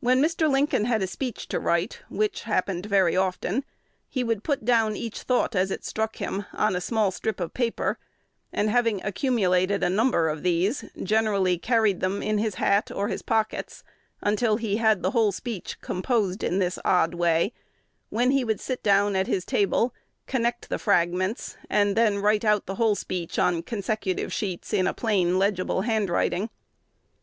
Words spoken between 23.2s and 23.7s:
on